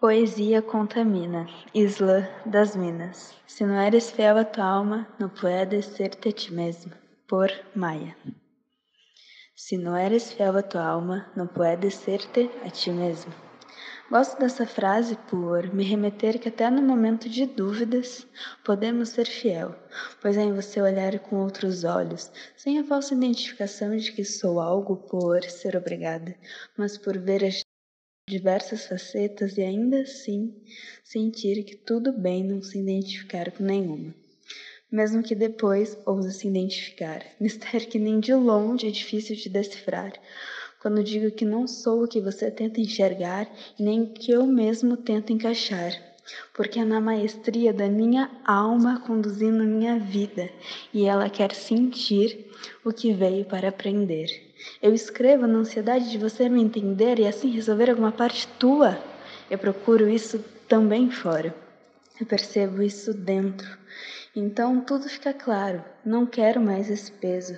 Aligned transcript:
Poesia 0.00 0.62
contamina, 0.62 1.46
Islã 1.74 2.26
das 2.46 2.74
Minas. 2.74 3.34
Se 3.46 3.66
não 3.66 3.78
eres 3.78 4.10
fiel 4.10 4.38
à 4.38 4.44
tua 4.46 4.64
alma, 4.64 5.06
não 5.18 5.28
puedes 5.28 5.84
ser-te 5.84 6.30
a 6.30 6.32
ti 6.32 6.54
mesmo. 6.54 6.90
Por 7.28 7.52
Maia. 7.74 8.16
Se 9.54 9.76
não 9.76 9.94
eres 9.94 10.32
fiel 10.32 10.56
à 10.56 10.62
tua 10.62 10.82
alma, 10.82 11.30
não 11.36 11.46
puedes 11.46 11.96
ser-te 11.96 12.50
a 12.64 12.70
ti 12.70 12.90
mesmo. 12.90 13.30
Gosto 14.10 14.38
dessa 14.40 14.66
frase 14.66 15.18
por 15.28 15.70
me 15.70 15.84
remeter 15.84 16.38
que 16.38 16.48
até 16.48 16.70
no 16.70 16.80
momento 16.80 17.28
de 17.28 17.44
dúvidas 17.44 18.26
podemos 18.64 19.10
ser 19.10 19.26
fiel, 19.26 19.76
pois 20.22 20.38
é 20.38 20.44
em 20.44 20.54
você 20.54 20.80
olhar 20.80 21.18
com 21.18 21.36
outros 21.36 21.84
olhos, 21.84 22.32
sem 22.56 22.78
a 22.78 22.84
falsa 22.84 23.12
identificação 23.12 23.94
de 23.94 24.10
que 24.12 24.24
sou 24.24 24.60
algo 24.60 24.96
por 24.96 25.42
ser 25.44 25.76
obrigada, 25.76 26.34
mas 26.74 26.96
por 26.96 27.18
ver 27.18 27.44
as 27.44 27.62
diversas 28.30 28.86
facetas 28.86 29.58
e 29.58 29.62
ainda 29.62 30.02
assim 30.02 30.54
sentir 31.02 31.64
que 31.64 31.76
tudo 31.76 32.12
bem 32.12 32.44
não 32.44 32.62
se 32.62 32.78
identificar 32.78 33.50
com 33.50 33.64
nenhuma. 33.64 34.14
Mesmo 34.90 35.22
que 35.22 35.34
depois 35.34 35.98
ouse 36.06 36.32
se 36.32 36.46
identificar, 36.48 37.24
mistério 37.40 37.88
que 37.88 37.98
nem 37.98 38.20
de 38.20 38.32
longe 38.32 38.86
é 38.86 38.90
difícil 38.90 39.34
de 39.34 39.48
decifrar, 39.48 40.12
quando 40.80 41.02
digo 41.02 41.30
que 41.32 41.44
não 41.44 41.66
sou 41.66 42.04
o 42.04 42.08
que 42.08 42.20
você 42.20 42.50
tenta 42.50 42.80
enxergar 42.80 43.50
nem 43.78 44.02
o 44.02 44.12
que 44.12 44.30
eu 44.30 44.46
mesmo 44.46 44.96
tento 44.96 45.32
encaixar 45.32 46.10
porque 46.54 46.78
é 46.78 46.84
na 46.84 47.00
maestria 47.00 47.72
da 47.72 47.88
minha 47.88 48.30
alma 48.44 49.00
conduzindo 49.00 49.64
minha 49.64 49.98
vida 49.98 50.48
e 50.92 51.04
ela 51.04 51.28
quer 51.28 51.52
sentir 51.54 52.50
o 52.84 52.92
que 52.92 53.12
veio 53.12 53.44
para 53.44 53.68
aprender. 53.68 54.49
Eu 54.82 54.94
escrevo 54.94 55.46
na 55.46 55.58
ansiedade 55.58 56.10
de 56.10 56.18
você 56.18 56.48
me 56.48 56.62
entender 56.62 57.18
e 57.18 57.26
assim 57.26 57.50
resolver 57.50 57.90
alguma 57.90 58.12
parte 58.12 58.46
tua. 58.58 58.98
Eu 59.50 59.58
procuro 59.58 60.08
isso 60.08 60.44
também 60.68 61.10
fora. 61.10 61.54
Eu 62.20 62.26
percebo 62.26 62.82
isso 62.82 63.14
dentro. 63.14 63.78
Então 64.34 64.80
tudo 64.80 65.08
fica 65.08 65.32
claro. 65.32 65.84
Não 66.04 66.26
quero 66.26 66.60
mais 66.60 66.90
esse 66.90 67.10
peso. 67.10 67.56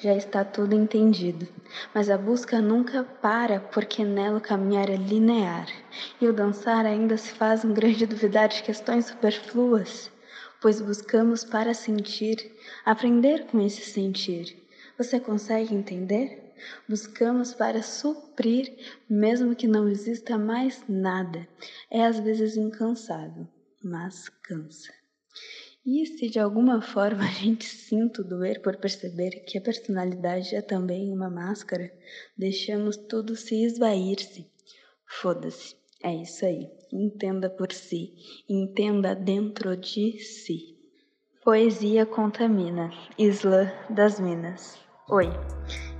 Já 0.00 0.14
está 0.14 0.44
tudo 0.44 0.74
entendido. 0.74 1.46
Mas 1.94 2.10
a 2.10 2.18
busca 2.18 2.60
nunca 2.60 3.04
para, 3.04 3.60
porque 3.60 4.04
nela 4.04 4.38
o 4.38 4.40
caminhar 4.40 4.88
é 4.90 4.96
linear. 4.96 5.68
E 6.20 6.26
o 6.26 6.32
dançar 6.32 6.86
ainda 6.86 7.16
se 7.16 7.32
faz 7.32 7.64
um 7.64 7.72
grande 7.72 8.06
duvidar 8.06 8.48
de 8.48 8.62
questões 8.62 9.06
superfluas, 9.06 10.10
pois 10.60 10.80
buscamos 10.80 11.44
para 11.44 11.74
sentir, 11.74 12.56
aprender 12.84 13.46
com 13.46 13.60
esse 13.60 13.82
sentir. 13.82 14.67
Você 14.98 15.20
consegue 15.20 15.72
entender? 15.76 16.52
Buscamos 16.88 17.54
para 17.54 17.84
suprir, 17.84 18.76
mesmo 19.08 19.54
que 19.54 19.68
não 19.68 19.88
exista 19.88 20.36
mais 20.36 20.82
nada. 20.88 21.46
É 21.88 22.04
às 22.04 22.18
vezes 22.18 22.56
incansável, 22.56 23.46
mas 23.80 24.28
cansa. 24.28 24.92
E 25.86 26.04
se 26.04 26.28
de 26.28 26.40
alguma 26.40 26.82
forma 26.82 27.22
a 27.22 27.30
gente 27.30 27.64
sinto 27.64 28.24
doer 28.24 28.60
por 28.60 28.76
perceber 28.76 29.44
que 29.46 29.56
a 29.56 29.60
personalidade 29.60 30.56
é 30.56 30.60
também 30.60 31.12
uma 31.12 31.30
máscara, 31.30 31.92
deixamos 32.36 32.96
tudo 32.96 33.36
se 33.36 33.54
esvair-se. 33.62 34.50
Foda-se, 35.06 35.76
é 36.02 36.12
isso 36.12 36.44
aí. 36.44 36.68
Entenda 36.92 37.48
por 37.48 37.70
si, 37.70 38.14
entenda 38.48 39.14
dentro 39.14 39.76
de 39.76 40.18
si. 40.18 40.76
Poesia 41.44 42.04
contamina, 42.04 42.90
Isla 43.16 43.72
das 43.88 44.18
Minas. 44.18 44.87
Oi, 45.10 45.32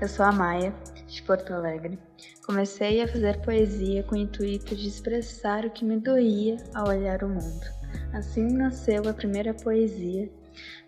eu 0.02 0.06
sou 0.06 0.26
a 0.26 0.30
Maia, 0.30 0.70
de 1.06 1.22
Porto 1.22 1.54
Alegre. 1.54 1.98
Comecei 2.44 3.00
a 3.00 3.08
fazer 3.08 3.40
poesia 3.40 4.02
com 4.02 4.14
o 4.14 4.18
intuito 4.18 4.76
de 4.76 4.86
expressar 4.86 5.64
o 5.64 5.70
que 5.70 5.82
me 5.82 5.98
doía 5.98 6.58
ao 6.74 6.88
olhar 6.88 7.24
o 7.24 7.28
mundo. 7.30 7.64
Assim 8.12 8.52
nasceu 8.52 9.08
a 9.08 9.14
primeira 9.14 9.54
poesia 9.54 10.28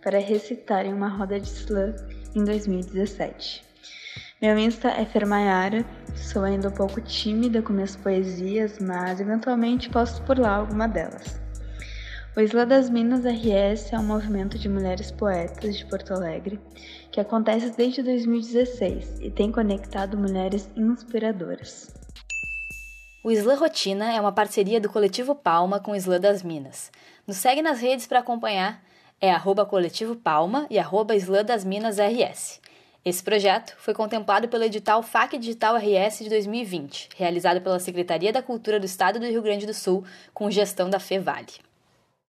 para 0.03 0.19
recitar 0.19 0.85
em 0.85 0.93
uma 0.93 1.09
roda 1.09 1.41
de 1.41 1.47
slam 1.47 1.95
em 2.37 2.45
2017. 2.45 3.65
Meu 4.43 4.59
Insta 4.59 4.89
é 4.89 5.07
Fermaiara, 5.07 5.83
sou 6.15 6.45
ainda 6.45 6.69
um 6.69 6.73
pouco 6.73 7.01
tímida 7.01 7.63
com 7.63 7.73
minhas 7.73 7.97
poesias, 7.97 8.79
mas 8.81 9.19
eventualmente 9.19 9.89
posto 9.89 10.21
por 10.27 10.39
lá 10.39 10.57
alguma 10.57 10.87
delas. 10.87 11.41
O 12.41 12.43
Isla 12.43 12.65
das 12.65 12.89
Minas 12.89 13.23
RS 13.23 13.93
é 13.93 13.99
um 13.99 14.03
movimento 14.03 14.59
de 14.59 14.67
mulheres 14.67 15.13
poetas 15.13 15.77
de 15.77 15.85
Porto 15.85 16.15
Alegre 16.15 16.59
que 17.13 17.21
acontece 17.21 17.69
desde 17.77 18.03
2016 18.03 19.21
e 19.21 19.31
tem 19.31 19.53
conectado 19.53 20.17
mulheres 20.17 20.67
inspiradoras. 20.75 21.95
O 23.23 23.31
Isla 23.31 23.57
Rotina 23.57 24.15
é 24.15 24.19
uma 24.19 24.33
parceria 24.33 24.81
do 24.81 24.89
Coletivo 24.89 25.35
Palma 25.35 25.81
com 25.81 25.91
o 25.91 25.95
Isla 25.95 26.19
das 26.19 26.43
Minas. 26.43 26.91
Nos 27.27 27.37
segue 27.37 27.61
nas 27.61 27.79
redes 27.79 28.07
para 28.07 28.21
acompanhar, 28.21 28.83
é 29.21 29.31
arroba 29.31 29.67
Coletivo 29.67 30.17
Palma 30.17 30.67
e 30.71 30.79
arroba 30.79 31.13
das 31.45 31.63
Minas 31.63 31.99
RS. 31.99 32.59
Esse 33.05 33.23
projeto 33.23 33.75
foi 33.77 33.93
contemplado 33.93 34.49
pelo 34.49 34.65
edital 34.65 35.03
FAC 35.03 35.37
Digital 35.37 35.77
RS 35.77 36.21
de 36.21 36.31
2020, 36.31 37.11
realizado 37.19 37.61
pela 37.61 37.79
Secretaria 37.79 38.33
da 38.33 38.41
Cultura 38.41 38.81
do 38.81 38.87
Estado 38.87 39.21
do 39.21 39.27
Rio 39.27 39.43
Grande 39.43 39.67
do 39.67 39.75
Sul, 39.75 40.07
com 40.33 40.51
gestão 40.51 40.89
da 40.89 40.99
FEVALE. 40.99 41.70